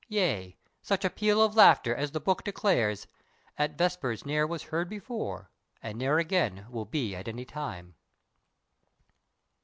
[0.07, 3.05] Yea, such a peal of laughter as the book Declares
[3.55, 5.51] "at vespers ne'er was heard before,"
[5.83, 7.93] And ne'er again will be at any time.